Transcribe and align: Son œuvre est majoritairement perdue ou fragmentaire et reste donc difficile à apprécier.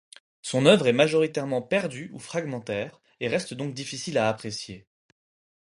Son 0.41 0.65
œuvre 0.65 0.87
est 0.87 0.93
majoritairement 0.93 1.61
perdue 1.61 2.09
ou 2.11 2.17
fragmentaire 2.17 2.99
et 3.19 3.27
reste 3.27 3.53
donc 3.53 3.75
difficile 3.75 4.17
à 4.17 4.29
apprécier. 4.29 4.87